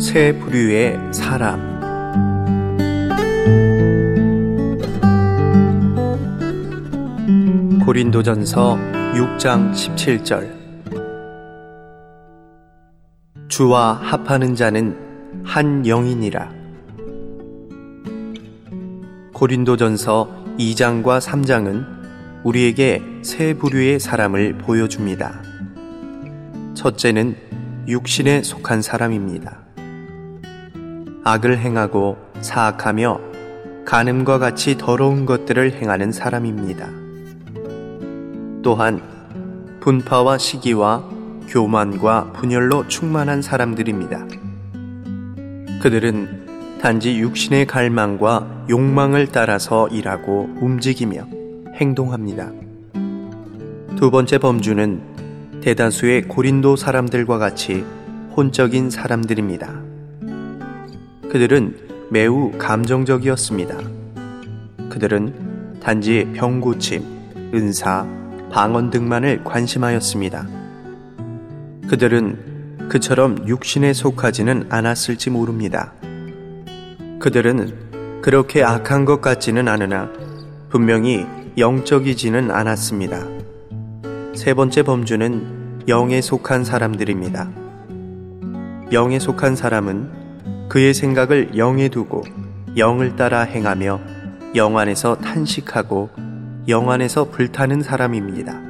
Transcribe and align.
세 0.00 0.32
부류의 0.32 1.12
사람 1.12 1.60
고린도전서 7.84 8.78
6장 9.12 9.72
17절 9.74 10.58
주와 13.48 13.92
합하는 13.92 14.54
자는 14.54 14.96
한 15.44 15.82
영이니라 15.82 16.50
고린도전서 19.34 20.54
2장과 20.58 21.20
3장은 21.20 21.84
우리에게 22.44 23.02
세 23.20 23.52
부류의 23.52 24.00
사람을 24.00 24.56
보여줍니다. 24.56 25.42
첫째는 26.72 27.36
육신에 27.86 28.42
속한 28.42 28.80
사람입니다. 28.80 29.59
악을 31.22 31.58
행하고 31.58 32.16
사악하며 32.40 33.20
간음과 33.84 34.38
같이 34.38 34.78
더러운 34.78 35.26
것들을 35.26 35.72
행하는 35.72 36.12
사람입니다. 36.12 36.88
또한 38.62 39.02
분파와 39.80 40.38
시기와 40.38 41.04
교만과 41.48 42.32
분열로 42.32 42.86
충만한 42.88 43.42
사람들입니다. 43.42 44.26
그들은 45.82 46.78
단지 46.80 47.18
육신의 47.18 47.66
갈망과 47.66 48.66
욕망을 48.70 49.26
따라서 49.26 49.88
일하고 49.88 50.48
움직이며 50.60 51.26
행동합니다. 51.74 52.50
두 53.96 54.10
번째 54.10 54.38
범주는 54.38 55.60
대다수의 55.60 56.28
고린도 56.28 56.76
사람들과 56.76 57.36
같이 57.36 57.84
혼적인 58.36 58.88
사람들입니다. 58.88 59.89
그들은 61.30 62.08
매우 62.10 62.50
감정적이었습니다. 62.58 63.78
그들은 64.88 65.78
단지 65.80 66.28
병고침, 66.34 67.04
은사, 67.54 68.04
방언 68.50 68.90
등만을 68.90 69.44
관심하였습니다. 69.44 70.48
그들은 71.88 72.88
그처럼 72.88 73.46
육신에 73.46 73.92
속하지는 73.92 74.66
않았을지 74.70 75.30
모릅니다. 75.30 75.92
그들은 77.20 78.20
그렇게 78.22 78.64
악한 78.64 79.04
것 79.04 79.20
같지는 79.20 79.68
않으나 79.68 80.10
분명히 80.68 81.24
영적이지는 81.56 82.50
않았습니다. 82.50 83.24
세 84.34 84.52
번째 84.54 84.82
범주는 84.82 85.84
영에 85.86 86.20
속한 86.20 86.64
사람들입니다. 86.64 87.48
영에 88.90 89.20
속한 89.20 89.54
사람은 89.54 90.19
그의 90.70 90.94
생각을 90.94 91.58
영에 91.58 91.88
두고 91.88 92.22
영을 92.76 93.16
따라 93.16 93.40
행하며 93.40 94.00
영 94.54 94.78
안에서 94.78 95.16
탄식하고 95.16 96.10
영 96.68 96.92
안에서 96.92 97.28
불타는 97.28 97.82
사람입니다. 97.82 98.60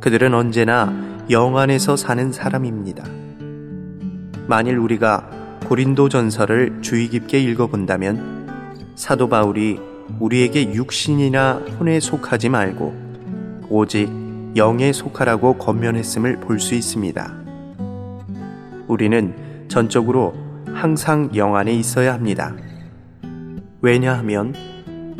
그들은 0.00 0.32
언제나 0.32 0.90
영 1.28 1.58
안에서 1.58 1.96
사는 1.96 2.32
사람입니다. 2.32 3.04
만일 4.46 4.78
우리가 4.78 5.28
고린도 5.66 6.08
전서를 6.08 6.80
주의 6.80 7.08
깊게 7.08 7.40
읽어본다면 7.40 8.94
사도 8.94 9.28
바울이 9.28 9.78
우리에게 10.18 10.72
육신이나 10.72 11.60
혼에 11.78 12.00
속하지 12.00 12.48
말고 12.48 13.66
오직 13.68 14.08
영에 14.56 14.94
속하라고 14.94 15.58
권면했음을 15.58 16.40
볼 16.40 16.58
수 16.58 16.74
있습니다. 16.74 17.34
우리는 18.88 19.66
전적으로 19.68 20.32
항상 20.74 21.30
영 21.34 21.56
안에 21.56 21.72
있어야 21.72 22.12
합니다. 22.12 22.54
왜냐하면 23.80 24.54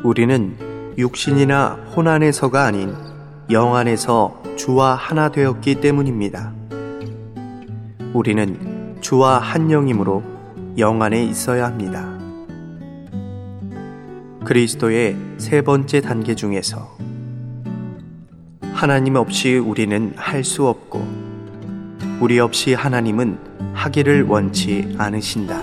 우리는 0.03 0.57
육신이나 0.99 1.79
혼 1.95 2.09
안에서가 2.09 2.65
아닌 2.65 2.95
영 3.51 3.77
안에서 3.77 4.43
주와 4.57 4.95
하나 4.95 5.31
되었기 5.31 5.77
때문입니다. 5.81 6.53
우리는 8.13 8.97
주와 9.01 9.39
한 9.39 9.69
영이므로 9.69 10.23
영 10.79 11.01
안에 11.03 11.25
있어야 11.25 11.67
합니다. 11.67 12.13
그리스도의 14.45 15.17
세 15.39 15.63
번째 15.63 16.01
단계 16.01 16.35
중에서 16.35 16.97
하나님 18.73 19.15
없이 19.17 19.57
우리는 19.57 20.13
할 20.17 20.45
수 20.45 20.67
없고 20.67 21.24
우리 22.21 22.39
없이 22.39 22.75
하나님은 22.75 23.39
하기를 23.75 24.25
원치 24.25 24.95
않으신다. 24.99 25.61